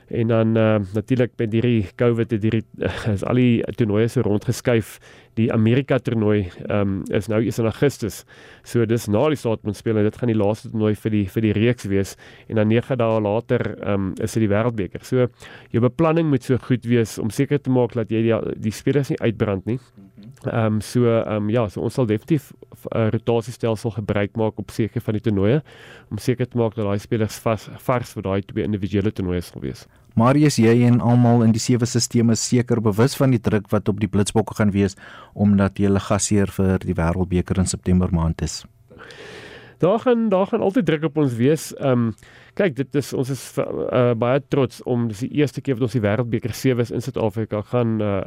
en 0.09 0.29
dan 0.29 0.57
uh, 0.57 0.79
natuurlik 0.95 1.33
met 1.41 1.53
hierdie 1.53 1.87
COVID 1.97 2.31
het 2.31 2.43
hierdie 2.43 2.65
uh, 2.79 2.93
is 3.13 3.25
al 3.25 3.41
die 3.41 3.77
toernooie 3.79 4.09
so 4.09 4.25
rondgeskuif. 4.25 4.99
Die 5.35 5.49
Amerika 5.53 5.99
toernooi 5.99 6.51
um, 6.71 7.01
is 7.11 7.27
nou 7.33 7.41
eers 7.43 7.59
in 7.59 7.69
Augustus. 7.71 8.23
So 8.63 8.87
dis 8.87 9.09
na 9.11 9.25
die 9.33 9.41
Saatmond 9.41 9.77
speel 9.77 9.99
en 9.99 10.07
dit 10.07 10.19
gaan 10.21 10.31
die 10.31 10.39
laaste 10.39 10.71
toernooi 10.71 10.95
vir 11.05 11.17
die 11.17 11.25
vir 11.35 11.49
die 11.49 11.55
reeks 11.57 11.89
wees 11.91 12.17
en 12.49 12.61
dan 12.61 12.71
9 12.71 12.99
dae 13.01 13.21
later 13.25 13.67
um, 13.83 14.13
is 14.21 14.37
dit 14.37 14.47
die 14.47 14.53
Wêreldbeker. 14.53 15.05
So 15.07 15.29
jou 15.75 15.85
beplanning 15.85 16.31
moet 16.31 16.47
so 16.47 16.59
goed 16.69 16.87
wees 16.87 17.19
om 17.19 17.33
seker 17.35 17.63
te 17.63 17.73
maak 17.73 17.97
dat 17.99 18.13
jy 18.13 18.27
die, 18.29 18.41
die 18.69 18.75
spelers 18.75 19.11
nie 19.11 19.21
uitbrand 19.23 19.67
nie. 19.67 19.81
Ehm 20.45 20.75
um, 20.75 20.81
so 20.81 21.07
ehm 21.07 21.37
um, 21.37 21.51
ja, 21.51 21.69
so 21.69 21.81
ons 21.81 21.95
sal 21.95 22.07
definitief 22.07 22.53
'n 22.53 22.99
uh, 22.99 23.09
rotasiestelsel 23.11 23.91
gebruik 23.91 24.37
maak 24.37 24.59
op 24.59 24.71
seker 24.71 25.01
van 25.01 25.15
die 25.15 25.23
toernooie 25.23 25.63
om 26.11 26.19
seker 26.19 26.49
te 26.49 26.59
maak 26.59 26.75
dat 26.75 26.85
daai 26.85 26.99
spelers 26.99 27.39
vas 27.39 27.69
vars 27.87 28.13
vir 28.13 28.23
daai 28.23 28.43
twee 28.43 28.65
individuele 28.65 29.13
toernooie 29.13 29.41
sal 29.41 29.61
wees. 29.61 29.87
Marius, 30.15 30.57
jy 30.57 30.85
en 30.87 31.01
almal 31.01 31.43
in 31.43 31.53
die 31.53 31.61
sewe 31.61 31.87
stelsels 31.87 32.31
is 32.33 32.49
seker 32.49 32.81
bewus 32.81 33.17
van 33.17 33.31
die 33.31 33.41
druk 33.41 33.71
wat 33.73 33.89
op 33.89 34.01
die 34.01 34.09
Blitsbokke 34.09 34.55
gaan 34.55 34.71
wees 34.71 34.97
omdat 35.35 35.79
jy 35.79 35.89
hulle 35.89 36.01
gasheer 36.01 36.47
vir 36.47 36.79
die 36.79 36.95
Wêreldbeker 36.95 37.59
in 37.59 37.67
September 37.67 38.13
maand 38.13 38.43
is. 38.43 38.65
Daar 39.79 39.99
gaan 39.99 40.29
daar 40.29 40.47
gaan 40.47 40.61
altyd 40.61 40.87
druk 40.87 41.05
op 41.05 41.17
ons 41.17 41.35
wees. 41.35 41.75
Ehm 41.75 41.91
um, 41.91 42.15
kyk, 42.55 42.77
dit 42.77 42.95
is 42.95 43.13
ons 43.13 43.31
is 43.31 43.43
uh, 43.59 44.15
baie 44.15 44.43
trots 44.49 44.83
om 44.83 45.09
dis 45.09 45.25
die 45.25 45.33
eerste 45.41 45.61
keer 45.61 45.75
wat 45.75 45.89
ons 45.89 45.97
die 45.97 46.05
Wêreldbeker 46.05 46.55
sewe 46.55 46.87
in 46.95 47.03
Suid-Afrika 47.03 47.63
gaan 47.73 48.01
uh, 48.03 48.21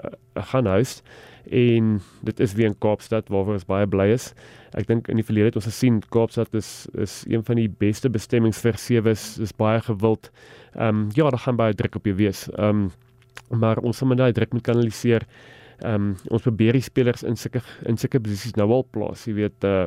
gaan 0.52 0.68
host 0.68 1.04
en 1.52 1.98
dit 2.28 2.40
is 2.40 2.54
weer 2.54 2.72
in 2.72 2.78
Kaapstad 2.80 3.30
waaroor 3.30 3.58
ons 3.58 3.68
baie 3.68 3.88
bly 3.88 4.10
is. 4.14 4.32
Ek 4.78 4.88
dink 4.88 5.08
in 5.12 5.20
die 5.20 5.26
verlede 5.26 5.52
het 5.52 5.60
ons 5.62 5.70
gesien 5.70 6.02
Kaapstad 6.14 6.54
is 6.58 6.88
is 6.98 7.24
een 7.28 7.44
van 7.48 7.60
die 7.60 7.70
beste 7.70 8.10
bestemmings 8.10 8.62
vir 8.64 8.80
sewes, 8.82 9.38
is 9.40 9.56
baie 9.56 9.82
gewild. 9.82 10.32
Ehm 10.76 10.88
um, 10.88 11.04
ja, 11.16 11.30
daar 11.30 11.46
gaan 11.46 11.60
baie 11.60 11.74
druk 11.74 11.96
op 11.96 12.06
jou 12.06 12.16
wees. 12.16 12.48
Ehm 12.56 12.88
um, 12.88 12.90
maar 13.60 13.80
ons 13.80 14.02
moet 14.02 14.18
daai 14.18 14.34
druk 14.34 14.54
moet 14.54 14.64
kanaliseer. 14.64 15.24
Ehm 15.78 15.94
um, 15.94 16.16
ons 16.34 16.42
probeer 16.42 16.74
die 16.74 16.82
spelers 16.82 17.24
in 17.24 17.38
sulke 17.38 17.62
in 17.86 17.98
sulke 17.98 18.20
posisies 18.20 18.56
nou 18.58 18.66
al 18.74 18.86
plaas, 18.92 19.28
jy 19.28 19.36
weet 19.38 19.68
uh 19.68 19.86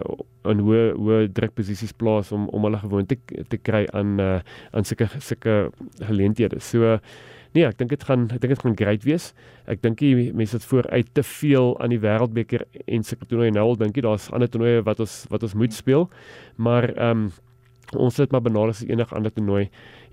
in 0.51 0.63
hoe 0.65 0.93
hoe 0.97 1.17
druk 1.35 1.55
posisies 1.59 1.93
plaas 1.93 2.31
om 2.33 2.47
om 2.49 2.65
hulle 2.69 2.79
gewoon 2.79 3.07
te 3.11 3.19
te 3.49 3.59
kry 3.59 3.87
aan 3.93 4.21
uh 4.21 4.39
aan 4.71 4.87
sulke 4.87 5.09
sulke 5.19 5.57
geleenthede. 5.99 6.61
So 6.61 6.99
Nee, 7.53 7.67
ek 7.67 7.79
dink 7.81 7.91
dit 7.91 8.05
gaan 8.07 8.29
ek 8.31 8.39
dink 8.43 8.55
dit 8.55 8.63
gaan 8.63 8.77
great 8.79 9.05
wees. 9.07 9.33
Ek 9.71 9.83
dink 9.83 9.99
die 9.99 10.31
mense 10.37 10.55
het 10.59 10.67
vooruit 10.71 11.09
te 11.15 11.23
veel 11.27 11.73
aan 11.83 11.91
die 11.91 12.01
wêreldbeker 12.03 12.63
en 12.87 13.07
sulke 13.07 13.27
toernooie 13.27 13.55
nou 13.57 13.65
al 13.73 13.79
dink 13.81 13.99
jy 13.99 14.05
daar's 14.07 14.29
ander 14.31 14.51
toernooie 14.51 14.85
wat 14.87 15.03
ons 15.03 15.25
wat 15.33 15.47
ons 15.47 15.57
moet 15.59 15.75
speel. 15.75 16.11
Maar 16.57 16.93
ehm 16.95 17.27
um, 17.27 17.31
ons 17.99 18.21
het 18.23 18.31
maar 18.31 18.43
benader 18.43 18.71
as 18.71 18.85
enige 18.87 19.15
ander 19.19 19.33
toernooi. 19.35 19.65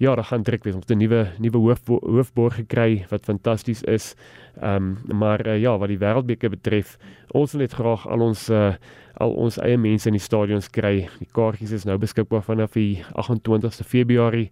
Ja, 0.01 0.15
daar 0.15 0.25
gaan 0.25 0.43
druk 0.43 0.63
wees. 0.65 0.73
Ons 0.73 0.87
het 0.87 0.97
'n 0.97 0.99
nuwe 0.99 1.27
nuwe 1.37 1.57
hoof 1.57 1.85
hoofborg 1.85 2.55
gekry 2.55 3.05
wat 3.09 3.25
fantasties 3.25 3.83
is. 3.83 4.15
Ehm 4.61 4.97
um, 5.05 5.17
maar 5.17 5.47
uh, 5.47 5.59
ja, 5.61 5.77
wat 5.77 5.89
die 5.89 5.99
wêreldbeker 5.99 6.49
betref, 6.49 6.97
ons 7.31 7.51
wil 7.51 7.61
net 7.61 7.73
graag 7.73 8.07
al 8.07 8.21
ons 8.21 8.49
uh, 8.49 8.73
al 9.17 9.31
ons 9.33 9.57
eie 9.57 9.77
mense 9.77 10.07
in 10.07 10.13
die 10.13 10.21
stadions 10.21 10.69
kry. 10.69 11.07
Die 11.19 11.29
kaartjies 11.31 11.71
is 11.71 11.85
nou 11.85 11.97
beskikbaar 11.97 12.41
vanaf 12.41 12.73
die 12.73 13.03
28ste 13.13 13.85
Februarie 13.85 14.51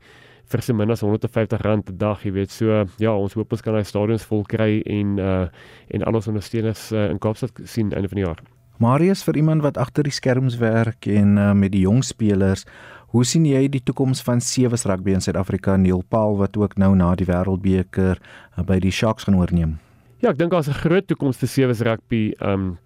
vir 0.52 0.62
so 0.62 0.74
min 0.74 0.92
as 0.92 1.04
150 1.04 1.62
rand 1.64 1.86
per 1.86 1.96
dag, 1.98 2.24
jy 2.24 2.32
weet. 2.36 2.52
So 2.52 2.86
ja, 3.02 3.14
ons 3.14 3.34
hoop 3.34 3.52
ons 3.52 3.62
kan 3.62 3.74
daai 3.74 3.86
stadions 3.86 4.26
vol 4.30 4.44
kry 4.50 4.82
en 4.86 5.20
uh 5.20 5.48
en 5.94 6.04
al 6.04 6.16
ons 6.18 6.28
ondersteuners 6.28 6.92
uh, 6.92 7.10
in 7.12 7.20
Kaapstad 7.22 7.62
sien 7.70 7.94
einde 7.94 8.10
van 8.10 8.20
die 8.20 8.26
jaar. 8.26 8.42
Marius 8.82 9.24
vir 9.24 9.38
iemand 9.38 9.64
wat 9.64 9.78
agter 9.78 10.04
die 10.04 10.12
skerms 10.12 10.58
werk 10.60 11.08
en 11.08 11.38
uh, 11.38 11.54
met 11.54 11.72
die 11.72 11.86
jong 11.86 12.02
spelers, 12.04 12.66
hoe 13.14 13.24
sien 13.24 13.46
jy 13.48 13.68
die 13.72 13.80
toekoms 13.80 14.20
van 14.26 14.42
sewe 14.44 14.76
rugby 14.76 15.14
in 15.16 15.22
Suid-Afrika? 15.24 15.78
Neil 15.78 16.04
Paul 16.10 16.36
wat 16.42 16.58
ook 16.58 16.76
nou 16.78 16.96
na 16.96 17.14
die 17.16 17.28
Wêreldbeker 17.30 18.20
uh, 18.20 18.64
by 18.64 18.80
die 18.84 18.92
Sharks 18.92 19.24
gaan 19.24 19.38
oorneem. 19.40 19.78
Ja, 20.20 20.34
ek 20.34 20.40
dink 20.40 20.52
daar's 20.52 20.68
'n 20.68 20.82
groot 20.82 21.08
toekoms 21.08 21.38
vir 21.38 21.48
sewe 21.48 21.74
rugby. 21.74 22.34
Um 22.42 22.78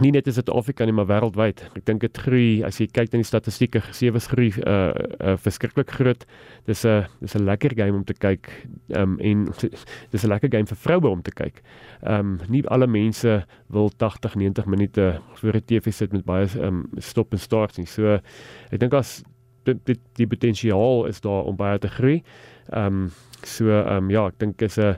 nie 0.00 0.10
net 0.12 0.26
in 0.28 0.34
Suid-Afrika 0.36 0.84
nie, 0.84 0.94
maar 0.96 1.08
wêreldwyd. 1.08 1.62
Ek 1.78 1.84
dink 1.88 2.02
dit 2.04 2.18
groei 2.20 2.48
as 2.66 2.80
jy 2.80 2.86
kyk 2.92 3.12
na 3.12 3.20
die 3.22 3.28
statistieke, 3.28 3.80
sewe 3.96 4.20
groei 4.20 4.50
uh, 4.60 4.92
uh 5.20 5.36
verskriklik 5.40 5.94
groot. 5.96 6.26
Dis 6.68 6.84
'n 6.84 7.06
dis 7.20 7.36
'n 7.36 7.44
lekker 7.44 7.72
game 7.76 7.96
om 7.96 8.04
te 8.04 8.14
kyk. 8.14 8.50
Ehm 8.92 9.16
um, 9.16 9.20
en 9.20 9.46
dis 10.12 10.24
'n 10.24 10.28
lekker 10.28 10.50
game 10.52 10.66
vir 10.66 10.76
vroue 10.76 11.08
om 11.08 11.22
te 11.22 11.32
kyk. 11.32 11.62
Ehm 12.02 12.36
um, 12.36 12.40
nie 12.48 12.62
alle 12.68 12.86
mense 12.86 13.46
wil 13.68 13.90
80, 13.96 14.34
90 14.34 14.66
minute 14.66 15.20
voor 15.34 15.56
'n 15.56 15.64
TV 15.64 15.92
sit 15.92 16.12
met 16.12 16.24
baie 16.24 16.46
ehm 16.46 16.64
um, 16.66 16.86
stop 16.98 17.32
en 17.32 17.38
start 17.38 17.76
nie. 17.78 17.86
So 17.86 18.20
ek 18.70 18.80
dink 18.80 18.92
as 18.92 19.22
dit 19.64 19.78
die, 19.86 19.96
die 20.12 20.26
potensiaal 20.26 21.06
is 21.06 21.20
daar 21.20 21.44
om 21.44 21.56
baie 21.56 21.78
te 21.78 21.88
groei. 21.88 22.22
Ehm 22.72 22.86
um, 22.86 23.10
so 23.42 23.70
ehm 23.70 24.04
um, 24.04 24.10
ja, 24.10 24.26
ek 24.26 24.38
dink 24.38 24.62
is 24.62 24.78
'n 24.78 24.96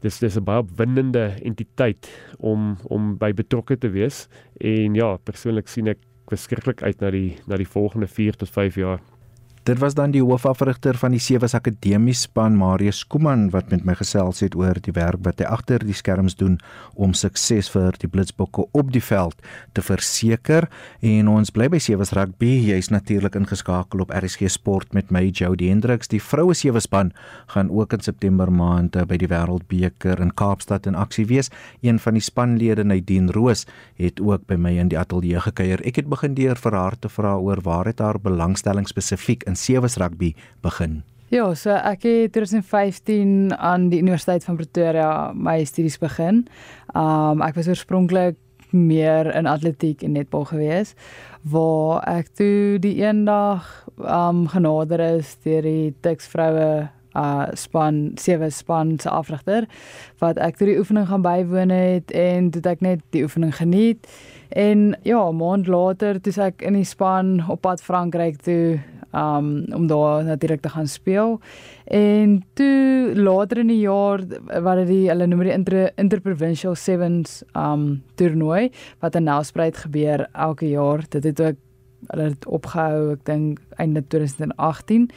dis 0.00 0.18
dis 0.18 0.36
'n 0.36 0.44
baie 0.44 0.62
opwindende 0.64 1.36
entiteit 1.42 2.08
om 2.38 2.76
om 2.88 3.16
by 3.18 3.32
betrokke 3.32 3.76
te 3.76 3.88
wees 3.88 4.28
en 4.60 4.94
ja, 4.94 5.16
persoonlik 5.16 5.68
sien 5.68 5.88
ek 5.88 5.98
verskriklik 6.30 6.82
uit 6.82 7.00
na 7.00 7.10
die 7.10 7.36
na 7.46 7.56
die 7.56 7.68
volgende 7.68 8.06
4 8.06 8.36
tot 8.36 8.48
5 8.48 8.76
jaar. 8.76 9.00
Dit 9.70 9.78
was 9.78 9.94
dan 9.94 10.10
die 10.10 10.22
hoofafrigter 10.22 10.96
van 10.98 11.12
die 11.14 11.20
Sewes 11.22 11.52
Akademie 11.54 12.14
span 12.18 12.56
Marius 12.58 13.04
Skuman 13.04 13.52
wat 13.54 13.68
met 13.70 13.84
my 13.86 13.94
gesels 13.94 14.40
het 14.42 14.56
oor 14.58 14.74
die 14.82 14.90
werk 14.96 15.20
wat 15.22 15.38
hy 15.38 15.46
agter 15.46 15.84
die 15.86 15.94
skerms 15.94 16.34
doen 16.34 16.56
om 16.98 17.12
sukses 17.14 17.68
vir 17.70 17.94
die 18.02 18.10
Blitsbokke 18.10 18.64
op 18.74 18.90
die 18.90 19.02
veld 19.04 19.38
te 19.78 19.84
verseker. 19.86 20.66
En 21.06 21.30
ons 21.30 21.54
bly 21.54 21.68
by 21.70 21.78
Sewes 21.78 22.10
rugby. 22.18 22.48
Jy's 22.66 22.88
natuurlik 22.90 23.38
ingeskakel 23.38 24.02
op 24.02 24.10
RSG 24.10 24.50
Sport 24.50 24.90
met 24.96 25.12
my 25.14 25.22
Jody 25.28 25.68
Hendriks 25.70 26.10
die 26.10 26.18
vroue 26.18 26.58
sewe 26.58 26.82
span 26.82 27.14
gaan 27.54 27.70
ook 27.70 27.94
in 27.94 28.02
September 28.02 28.50
maand 28.50 28.98
by 29.06 29.20
die 29.22 29.30
Wêreldbeker 29.30 30.18
in 30.18 30.34
Kaapstad 30.34 30.90
in 30.90 30.98
aksie 30.98 31.28
wees. 31.30 31.52
Een 31.86 32.02
van 32.02 32.18
die 32.18 32.24
spanlede 32.26 32.82
Nadine 32.82 33.30
Roos 33.38 33.68
het 34.02 34.18
ook 34.18 34.50
by 34.50 34.58
my 34.58 34.74
in 34.82 34.90
die 34.90 34.98
ateljee 34.98 35.46
gekuier. 35.46 35.86
Ek 35.86 36.02
het 36.02 36.10
begin 36.10 36.34
deur 36.34 36.58
vir 36.58 36.80
haar 36.80 36.98
te 36.98 37.12
vra 37.20 37.38
oor 37.38 37.62
waar 37.62 37.86
het 37.86 38.02
haar 38.02 38.18
belangstelling 38.18 38.90
spesifiek 38.90 39.46
in 39.46 39.59
sewees 39.60 39.98
rugby 40.00 40.34
begin? 40.64 41.02
Ja, 41.30 41.44
so 41.54 41.70
ek 41.70 42.02
het 42.08 42.32
2015 42.34 43.52
aan 43.54 43.88
die 43.92 44.00
Universiteit 44.02 44.44
van 44.44 44.56
Pretoria 44.58 45.30
my 45.30 45.60
studies 45.64 46.00
begin. 46.02 46.46
Um 46.90 47.44
ek 47.46 47.54
was 47.54 47.70
oorspronklik 47.70 48.38
meer 48.74 49.30
in 49.34 49.46
atletiek 49.46 50.02
en 50.02 50.12
netbal 50.18 50.44
gewees 50.50 50.94
waar 51.42 52.02
ek 52.10 52.32
toe 52.38 52.78
die 52.82 52.96
eendag 53.02 53.66
um 53.98 54.46
genader 54.50 55.00
is 55.18 55.36
deur 55.44 55.62
die 55.66 55.94
Tuks 56.02 56.28
vroue 56.30 56.88
uh 57.18 57.46
span 57.58 58.12
sewe 58.22 58.50
span 58.50 58.98
se 59.02 59.10
afrigter 59.10 59.66
wat 60.22 60.38
ek 60.38 60.58
toe 60.58 60.68
die 60.68 60.78
oefening 60.78 61.08
gaan 61.10 61.24
bywoon 61.26 61.72
het 61.74 62.10
en 62.14 62.50
toe 62.54 62.62
ek 62.70 62.84
net 62.86 63.02
die 63.10 63.24
oefening 63.26 63.54
geniet 63.56 64.06
en 64.54 64.94
ja 65.06 65.24
maand 65.30 65.66
later 65.66 66.20
toe 66.22 66.34
ek 66.42 66.62
in 66.62 66.78
die 66.78 66.86
span 66.86 67.40
op 67.48 67.62
pad 67.66 67.82
Frankryk 67.82 68.38
toe 68.46 68.78
um 69.12 69.64
om 69.74 69.86
daar 69.86 70.24
natuurlik 70.24 70.60
te 70.60 70.68
gaan 70.68 70.86
speel. 70.86 71.40
En 71.84 72.44
toe 72.52 73.12
later 73.14 73.58
in 73.58 73.66
die 73.66 73.80
jaar 73.80 74.22
wat 74.62 74.76
dit 74.76 74.86
die 74.86 75.08
hulle 75.08 75.26
noem 75.26 75.42
die 75.42 75.52
inter, 75.52 75.90
interprovincial 75.96 76.74
sevens 76.74 77.42
um 77.56 78.02
toernooi 78.14 78.70
wat 79.00 79.14
in 79.14 79.24
Nelspruit 79.24 79.76
gebeur 79.76 80.28
elke 80.32 80.68
jaar. 80.68 81.04
Dit 81.08 81.24
het 81.24 81.40
ook 81.40 81.56
hulle 82.06 82.30
het 82.32 82.46
opgehou 82.46 83.12
ek 83.12 83.24
dink 83.28 83.60
einde 83.76 84.02
2018. 84.08 85.10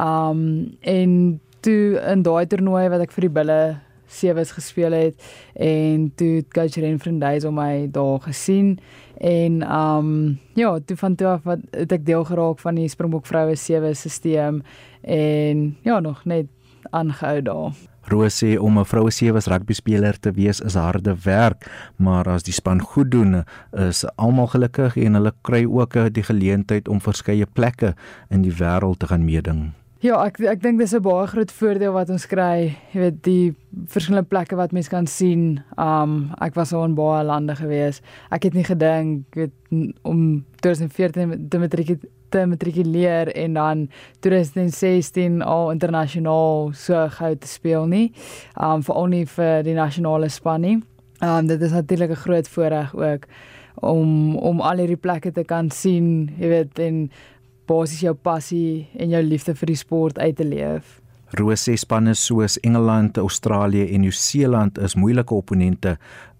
Um 0.00 0.76
en 0.80 1.40
toe 1.60 2.00
in 2.12 2.22
daai 2.22 2.46
toernooi 2.46 2.88
wat 2.88 3.06
ek 3.06 3.14
vir 3.16 3.28
die 3.28 3.36
bulle 3.40 3.60
sewes 4.06 4.52
gespeel 4.54 4.94
het 4.94 5.22
en 5.58 6.12
toe 6.14 6.44
coach 6.54 6.78
Renfrey 6.78 7.40
om 7.46 7.54
my 7.58 7.88
daar 7.90 8.20
gesien 8.22 8.76
En 9.16 9.62
um 9.72 10.38
ja, 10.54 10.78
toe 10.84 10.96
van 10.96 11.14
toe 11.14 11.26
af 11.26 11.42
wat 11.42 11.58
het 11.70 11.92
ek 11.92 12.06
deel 12.06 12.24
geraak 12.24 12.58
van 12.60 12.74
die 12.74 12.88
Springbok 12.88 13.26
vroue 13.26 13.56
sewe 13.56 13.94
stelsel 13.94 14.60
en 15.02 15.76
ja, 15.82 16.00
nog 16.00 16.24
net 16.24 16.46
aangehou 16.90 17.42
daar. 17.42 17.72
Rosie 18.06 18.62
om 18.62 18.78
'n 18.78 18.84
vroue 18.84 19.10
sewe 19.10 19.40
rugby 19.44 19.72
speler 19.72 20.18
te 20.20 20.30
wees 20.30 20.60
is 20.60 20.74
harde 20.74 21.16
werk, 21.22 21.66
maar 21.96 22.28
as 22.28 22.42
die 22.42 22.52
span 22.52 22.80
goed 22.80 23.10
doen, 23.10 23.44
is 23.72 24.04
almal 24.16 24.46
gelukkig 24.46 24.96
en 24.96 25.14
hulle 25.14 25.32
kry 25.42 25.64
ook 25.64 26.14
die 26.14 26.22
geleentheid 26.22 26.88
om 26.88 27.00
verskeie 27.00 27.46
plekke 27.46 27.94
in 28.30 28.42
die 28.42 28.52
wêreld 28.52 28.98
te 28.98 29.06
gaan 29.06 29.24
meeding. 29.24 29.72
Ja, 30.04 30.18
ek 30.26 30.42
ek 30.44 30.60
dink 30.60 30.76
dis 30.76 30.92
'n 30.92 31.00
baie 31.00 31.26
groot 31.26 31.50
voordeel 31.50 31.92
wat 31.92 32.10
ons 32.10 32.26
kry. 32.28 32.76
Jy 32.92 33.00
weet 33.00 33.22
die 33.24 33.54
verskillende 33.88 34.28
plekke 34.28 34.56
wat 34.56 34.72
mense 34.72 34.90
kan 34.90 35.06
sien. 35.06 35.62
Um 35.78 36.34
ek 36.38 36.54
was 36.54 36.72
al 36.74 36.84
in 36.84 36.94
baie 36.94 37.24
lande 37.24 37.56
gewees. 37.56 38.02
Ek 38.30 38.42
het 38.44 38.52
nie 38.52 38.64
gedink 38.64 39.24
weet 39.32 39.52
om 40.04 40.44
2014 40.60 41.48
te 41.48 41.58
matriek 41.58 42.00
te 42.28 42.44
matrikuleer 42.44 43.32
en 43.34 43.54
dan 43.54 43.88
2016 44.20 45.42
al 45.42 45.70
internasionaal 45.70 46.72
so 46.74 47.08
gou 47.08 47.34
te 47.34 47.48
speel 47.48 47.86
nie. 47.86 48.12
Um 48.60 48.82
veral 48.82 49.06
nie 49.06 49.24
vir 49.24 49.62
die 49.62 49.74
nasionale 49.74 50.28
span 50.28 50.60
nie. 50.60 50.82
Um 51.22 51.46
dit 51.46 51.62
is 51.62 51.72
natuurlik 51.72 52.10
'n 52.10 52.24
groot 52.26 52.48
voorreg 52.48 52.94
ook 52.94 53.26
om 53.80 54.36
om 54.36 54.60
al 54.60 54.76
hierdie 54.76 55.00
plekke 55.00 55.32
te 55.32 55.44
kan 55.44 55.70
sien, 55.70 56.30
jy 56.38 56.48
weet 56.48 56.78
en 56.78 57.10
basies 57.66 58.04
jou 58.04 58.14
passie 58.14 58.86
en 58.98 59.10
jou 59.10 59.22
liefde 59.22 59.54
vir 59.54 59.72
die 59.72 59.80
sport 59.80 60.18
uit 60.18 60.36
te 60.36 60.46
leef. 60.46 61.00
Rose 61.36 61.74
spanne 61.76 62.14
soos 62.14 62.58
Engeland, 62.62 63.18
Australië 63.18 63.88
en 63.94 64.04
Nieu-Seeland 64.06 64.78
is 64.78 64.94
moeilike 64.94 65.34
opponente 65.34 65.96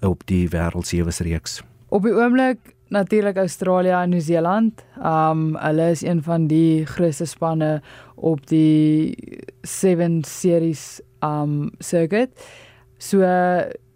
op 0.06 0.22
die 0.30 0.46
wêreldsewe 0.52 1.10
reeks. 1.26 1.60
Op 1.90 2.06
die 2.06 2.14
oomblik 2.14 2.76
natuurlik 2.88 3.36
Australië 3.36 3.96
en 4.02 4.14
Nieu-Seeland. 4.14 4.84
Um 5.02 5.56
hulle 5.58 5.90
is 5.90 6.02
een 6.02 6.22
van 6.22 6.46
die 6.46 6.86
grootste 6.86 7.26
spanne 7.26 7.80
op 8.14 8.46
die 8.46 9.16
7 9.62 10.22
series 10.24 11.00
um 11.20 11.70
circuit. 11.78 12.30
So 12.98 13.20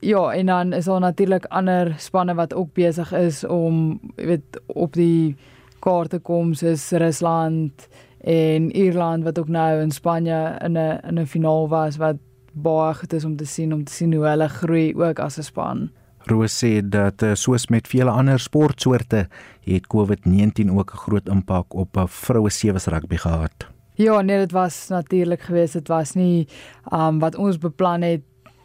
ja, 0.01 0.33
en 0.33 0.47
dan 0.47 0.73
is 0.73 0.85
daar 0.85 1.01
natuurlik 1.01 1.45
ander 1.45 1.95
spanne 1.99 2.35
wat 2.35 2.55
ook 2.55 2.73
besig 2.73 3.13
is 3.13 3.45
om 3.45 4.01
weet 4.17 4.61
op 4.67 4.93
die 4.93 5.37
kaarte 5.81 6.19
kom 6.19 6.55
soos 6.55 6.91
Rusland 6.91 7.89
en 8.21 8.71
Ierland 8.77 9.25
wat 9.25 9.39
ook 9.39 9.49
nou 9.49 9.81
in 9.81 9.91
Spanje 9.91 10.59
in 10.65 10.77
'n 10.77 11.01
in 11.09 11.19
'n 11.19 11.27
finaal 11.27 11.69
was 11.69 11.97
wat 11.97 12.17
baie 12.53 12.95
goed 12.95 13.13
is 13.13 13.25
om 13.25 13.37
te 13.37 13.47
sien 13.47 13.73
om 13.73 13.85
te 13.85 13.93
sien 13.93 14.15
hoe 14.15 14.27
hulle 14.27 14.49
groei 14.49 14.95
ook 14.95 15.19
as 15.19 15.39
'n 15.39 15.43
span. 15.43 15.91
Roos 16.29 16.65
sê 16.65 16.81
dat 16.85 17.23
eh, 17.23 17.35
soos 17.35 17.67
met 17.69 17.89
vele 17.89 18.11
ander 18.11 18.39
sportsoorte 18.39 19.29
het 19.65 19.87
COVID-19 19.87 20.71
ook 20.71 20.93
'n 20.93 20.97
groot 20.97 21.29
impak 21.29 21.75
op 21.75 21.97
'n 21.97 22.09
vroue 22.09 22.51
sewe 22.51 22.79
rugby 22.85 23.17
gehad. 23.17 23.69
Ja, 23.95 24.21
nee, 24.21 24.39
dit 24.39 24.53
was 24.53 24.89
natuurlik 24.89 25.41
geweest. 25.41 25.73
Dit 25.73 25.89
was 25.89 26.13
nie 26.13 26.49
um 26.93 27.19
wat 27.19 27.37
ons 27.37 27.59
beplan 27.59 28.03
het 28.03 28.23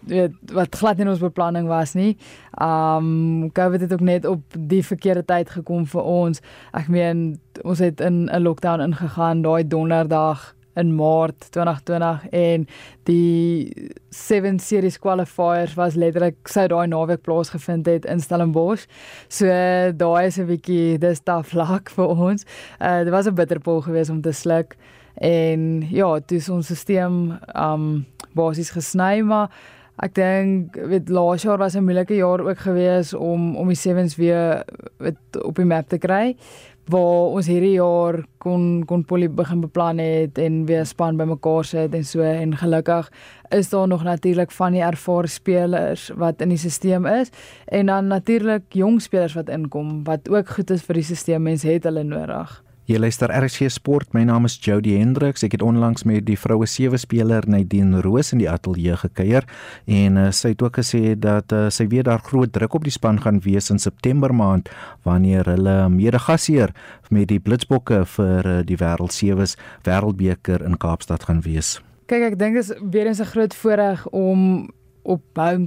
weet 0.08 0.34
wat 0.54 0.76
glad 0.76 1.00
in 1.00 1.10
ons 1.10 1.20
beplanning 1.20 1.68
was 1.68 1.94
nie. 1.94 2.18
Um 2.62 3.52
COVID 3.52 3.82
het 3.82 3.94
ook 3.94 4.06
net 4.06 4.26
op 4.26 4.42
die 4.58 4.84
verkeerde 4.86 5.26
tyd 5.26 5.50
gekom 5.50 5.86
vir 5.86 6.02
ons. 6.02 6.42
Ek 6.74 6.88
meen 6.88 7.40
ons 7.64 7.80
het 7.80 8.02
in 8.02 8.30
'n 8.30 8.42
lockdown 8.42 8.82
ingegaan 8.82 9.42
daai 9.42 9.68
donderdag 9.68 10.56
in 10.76 10.96
Maart 10.96 11.52
2020 11.52 12.30
en 12.30 12.68
die 13.04 13.72
7 14.10 14.60
series 14.60 15.00
qualifiers 15.00 15.74
was 15.74 15.96
letterlik 15.96 16.48
sou 16.52 16.68
daai 16.68 16.88
naweek 16.88 17.22
plaasgevind 17.22 17.86
het 17.86 18.06
in 18.06 18.20
Stellenbosch. 18.20 18.86
So 19.28 19.46
daai 19.96 20.26
is 20.26 20.38
'n 20.38 20.48
bietjie 20.48 20.98
dis 20.98 21.20
tough 21.24 21.54
luck 21.54 21.90
vir 21.90 22.08
ons. 22.08 22.46
Uh 22.80 23.04
dit 23.04 23.10
was 23.10 23.28
'n 23.28 23.36
bitterpil 23.36 23.82
geweest 23.82 24.10
om 24.10 24.22
te 24.22 24.32
sluk 24.32 24.76
en 25.16 25.88
ja, 25.90 26.20
dis 26.28 26.50
ons 26.50 26.68
stelsel 26.68 27.40
um 27.56 28.06
basies 28.36 28.70
gesny 28.70 29.22
maar 29.22 29.50
Ek 30.04 30.12
dink 30.18 30.76
weet 30.76 31.10
laas 31.10 31.46
jaar 31.48 31.58
was 31.58 31.76
'n 31.76 31.84
moeilike 31.84 32.16
jaar 32.16 32.42
ook 32.42 32.58
gewees 32.58 33.14
om 33.14 33.56
om 33.56 33.68
die 33.68 33.76
sevens 33.80 34.16
weer 34.16 34.64
weet 34.98 35.44
op 35.44 35.56
die 35.56 35.66
map 35.66 35.88
te 35.88 35.98
kry 35.98 36.36
waar 36.86 37.34
ons 37.34 37.48
hierdie 37.50 37.78
jaar 37.80 38.20
kon 38.38 38.84
kon 38.86 39.04
polie 39.04 39.30
begin 39.30 39.62
beplan 39.62 39.98
het 39.98 40.38
en 40.38 40.66
weer 40.66 40.86
span 40.86 41.18
bymekaar 41.18 41.66
sit 41.66 41.96
en 41.98 42.04
so 42.06 42.22
en 42.22 42.58
gelukkig 42.58 43.10
is 43.50 43.70
daar 43.70 43.88
nog 43.88 44.04
natuurlik 44.04 44.52
van 44.52 44.72
die 44.72 44.82
ervare 44.82 45.28
spelers 45.28 46.12
wat 46.16 46.42
in 46.42 46.50
die 46.50 46.58
stelsel 46.58 47.06
is 47.06 47.32
en 47.66 47.86
dan 47.86 48.08
natuurlik 48.08 48.64
jong 48.70 49.02
spelers 49.02 49.34
wat 49.34 49.50
inkom 49.50 50.04
wat 50.04 50.30
ook 50.30 50.48
goed 50.48 50.70
is 50.70 50.84
vir 50.84 50.94
die 50.94 51.04
stelsel 51.04 51.40
mense 51.40 51.68
het 51.68 51.84
hulle 51.84 52.04
nodig. 52.04 52.65
Jy 52.86 53.00
luister 53.02 53.32
RC 53.34 53.66
Sport. 53.74 54.12
My 54.14 54.22
naam 54.30 54.44
is 54.46 54.60
Jody 54.62 54.92
Hendriks. 54.94 55.42
Ek 55.42 55.56
het 55.56 55.64
onlangs 55.66 56.04
met 56.06 56.28
die 56.28 56.36
vroue 56.38 56.68
sewe 56.70 57.00
speler 57.02 57.48
Nadine 57.50 57.98
Roos 58.06 58.30
in 58.36 58.44
die 58.44 58.50
ateljee 58.52 58.94
gekuier 59.02 59.48
en 59.90 60.20
uh, 60.22 60.28
sy 60.30 60.52
het 60.52 60.62
ook 60.62 60.78
gesê 60.78 61.16
dat 61.18 61.50
uh, 61.50 61.64
sy 61.74 61.88
weet 61.90 62.06
daar 62.06 62.22
groot 62.22 62.54
druk 62.54 62.78
op 62.78 62.86
die 62.86 62.94
span 62.94 63.18
gaan 63.24 63.42
wees 63.42 63.72
in 63.74 63.82
September 63.82 64.30
maand 64.30 64.70
wanneer 65.02 65.50
hulle 65.50 65.76
medegasheer 65.90 66.76
met 67.10 67.32
die 67.34 67.40
Blitsbokke 67.42 68.04
vir 68.20 68.52
uh, 68.52 68.62
die 68.70 68.78
Wêreld 68.78 69.18
Sewes 69.18 69.58
Wêreldbeker 69.90 70.62
in 70.62 70.78
Kaapstad 70.78 71.26
gaan 71.26 71.42
wees. 71.42 71.80
Kyk, 72.06 72.30
ek 72.30 72.38
dink 72.38 72.62
dit 72.62 72.70
is 72.70 72.74
weer 72.86 73.10
eens 73.10 73.24
'n 73.26 73.34
groot 73.34 73.58
voorreg 73.64 74.06
om 74.14 74.70
op 75.02 75.22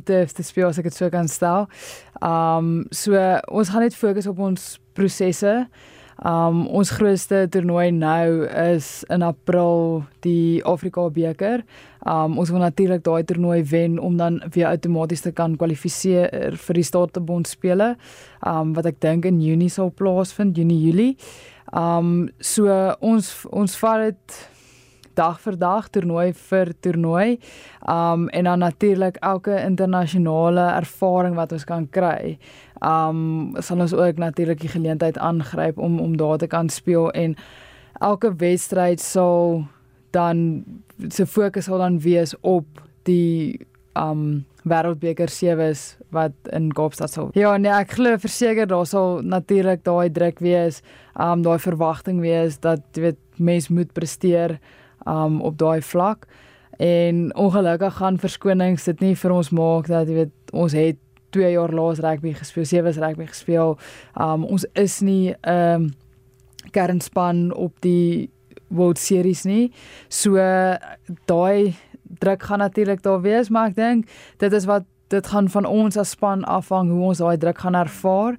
turf 0.04 0.32
te 0.38 0.42
speel 0.46 0.68
as 0.68 0.78
ek 0.78 0.84
dit 0.84 0.94
so 0.94 1.10
kan 1.10 1.26
stel. 1.26 1.66
Um 2.22 2.86
so 2.90 3.18
ons 3.50 3.74
gaan 3.74 3.82
net 3.82 3.94
fokus 3.94 4.30
op 4.30 4.38
ons 4.38 4.78
prosesse. 4.94 5.66
Um 6.26 6.64
ons 6.74 6.90
grootste 6.90 7.44
toernooi 7.54 7.92
nou 7.94 8.46
is 8.50 9.04
in 9.06 9.22
April 9.22 10.02
die 10.26 10.58
Afrika 10.66 11.04
beker. 11.14 11.62
Um 12.02 12.40
ons 12.42 12.50
wil 12.50 12.64
natuurlik 12.64 13.04
daai 13.06 13.22
toernooi 13.22 13.62
wen 13.70 13.98
om 14.02 14.16
dan 14.18 14.40
weer 14.50 14.66
outomaties 14.72 15.22
te 15.22 15.32
kan 15.32 15.54
kwalifiseer 15.56 16.56
vir 16.58 16.80
die 16.80 16.86
Staatsbond 16.86 17.46
spele. 17.46 17.94
Um 18.42 18.74
wat 18.74 18.90
ek 18.90 18.98
dink 19.04 19.30
in 19.30 19.38
Junie 19.44 19.70
sal 19.70 19.94
plaasvind, 19.94 20.58
Junie 20.58 20.80
Julie. 20.82 21.14
Um 21.70 22.32
so 22.40 22.66
ons 22.98 23.30
ons 23.54 23.78
vat 23.78 24.08
dit 24.08 24.38
dag 25.18 25.40
vir 25.42 25.58
dag 25.58 25.90
toernooi 25.90 26.32
vir 26.48 26.72
toernooi. 26.80 27.38
Um 27.88 28.28
en 28.28 28.50
dan 28.50 28.64
natuurlik 28.64 29.18
elke 29.20 29.58
internasionale 29.64 30.70
ervaring 30.78 31.34
wat 31.38 31.52
ons 31.52 31.66
kan 31.68 31.88
kry 31.90 32.38
um 32.84 33.56
sal 33.58 33.80
ons 33.82 33.94
ook 33.94 34.20
natuurlik 34.22 34.60
die 34.60 34.70
geleentheid 34.70 35.18
aangryp 35.18 35.78
om 35.78 35.98
om 36.00 36.16
daar 36.16 36.38
te 36.38 36.46
kan 36.46 36.68
speel 36.68 37.10
en 37.10 37.36
elke 38.00 38.30
wedstryd 38.36 39.00
sal 39.00 39.64
dan 40.10 40.64
se 41.08 41.26
fokus 41.26 41.64
sal 41.64 41.78
dan 41.78 41.98
wees 42.00 42.34
op 42.40 42.66
die 43.02 43.66
um 43.98 44.44
wêreldbeker 44.68 45.30
sewes 45.32 45.96
wat 46.12 46.34
in 46.52 46.68
Kaapstad 46.72 47.10
sal. 47.10 47.30
Ja 47.34 47.56
nee, 47.56 47.72
ek 47.72 47.96
glo 47.96 48.18
verseker 48.20 48.68
daar 48.68 48.86
sal 48.86 49.22
natuurlik 49.24 49.84
daai 49.86 50.10
druk 50.12 50.42
wees, 50.44 50.82
um 51.14 51.42
daai 51.42 51.58
verwagting 51.62 52.20
wees 52.20 52.60
dat 52.62 52.84
jy 52.94 53.08
weet 53.08 53.20
mens 53.38 53.68
moet 53.72 53.92
presteer 53.94 54.58
um 55.06 55.40
op 55.40 55.58
daai 55.58 55.82
vlak. 55.82 56.26
En 56.78 57.34
ongelukkig 57.34 57.94
gaan 57.94 58.18
verskonings 58.18 58.84
dit 58.84 59.00
nie 59.00 59.14
vir 59.16 59.34
ons 59.34 59.50
maak 59.50 59.86
dat 59.90 60.08
jy 60.08 60.14
weet 60.14 60.52
ons 60.52 60.72
het 60.72 60.96
2 61.30 61.50
jaar 61.52 61.72
laas 61.74 61.98
rugby 61.98 62.32
gespeel, 62.32 62.64
sewe 62.64 62.90
rugby 62.90 63.26
gespeel. 63.26 63.78
Um 64.14 64.44
ons 64.44 64.66
is 64.72 65.00
nie 65.00 65.34
'n 65.42 65.50
um, 65.50 65.90
kernspan 66.70 67.52
op 67.54 67.80
die 67.80 68.30
World 68.68 68.98
Series 68.98 69.44
nie. 69.44 69.72
So 70.08 70.36
daai 71.26 71.74
druk 72.02 72.42
gaan 72.42 72.58
natuurlik 72.58 73.02
daar 73.02 73.20
wees, 73.20 73.48
maar 73.48 73.68
ek 73.68 73.74
dink 73.74 74.08
dit 74.36 74.52
is 74.52 74.64
wat 74.64 74.84
dit 75.08 75.26
gaan 75.26 75.48
van 75.48 75.64
ons 75.64 75.96
as 75.96 76.10
span 76.10 76.44
afhang 76.44 76.90
hoe 76.90 77.02
ons 77.02 77.18
daai 77.18 77.36
druk 77.36 77.58
gaan 77.58 77.74
ervaar. 77.74 78.36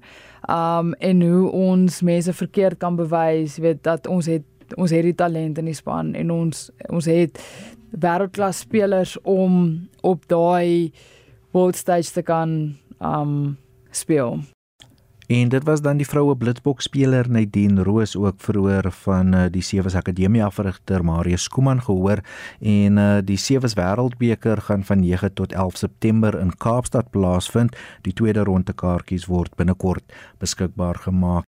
Um 0.48 0.94
en 0.94 1.22
hoe 1.22 1.50
ons 1.50 2.00
mense 2.02 2.32
verkeerd 2.32 2.78
kan 2.78 2.96
bewys, 2.96 3.58
weet 3.58 3.82
dat 3.82 4.06
ons 4.06 4.26
het 4.26 4.44
ons 4.76 4.90
het 4.90 5.06
die 5.06 5.16
talent 5.16 5.58
in 5.58 5.70
die 5.70 5.76
span 5.76 6.14
en 6.14 6.30
ons 6.34 6.68
ons 6.88 7.08
het 7.10 7.40
wêreldklas 7.90 8.62
spelers 8.66 9.16
om 9.22 9.88
op 10.06 10.28
daai 10.30 10.92
world 11.50 11.76
stage 11.76 12.12
te 12.12 12.22
kan 12.22 12.76
um 13.00 13.56
speel. 13.90 14.38
En 15.30 15.48
dit 15.48 15.64
was 15.64 15.80
dan 15.80 16.00
die 16.00 16.06
vroue 16.06 16.34
blitsbok 16.34 16.80
speler 16.82 17.28
Nadine 17.30 17.84
Roos 17.86 18.16
ook 18.18 18.40
verhoor 18.42 18.88
van 19.04 19.34
uh, 19.34 19.44
die 19.50 19.62
Sewes 19.62 19.94
Akademie 19.94 20.42
afrigter 20.42 21.04
Marius 21.06 21.44
Skuman 21.46 21.78
gehoor 21.86 22.18
en 22.58 22.98
uh, 22.98 23.20
die 23.22 23.38
Sewes 23.38 23.76
Wêreldbeker 23.78 24.58
gaan 24.66 24.82
van 24.84 25.04
9 25.06 25.30
tot 25.38 25.52
11 25.52 25.76
September 25.76 26.34
in 26.40 26.50
Kaapstad 26.58 27.12
plaasvind. 27.14 27.78
Die 28.02 28.12
tweede 28.12 28.42
ronde 28.42 28.74
kaartjies 28.74 29.28
word 29.30 29.54
binnekort 29.54 30.02
beskikbaar 30.42 30.98
gemaak. 31.06 31.30